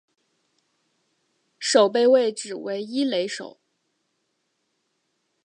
[1.59, 3.59] 守备位置为一垒手。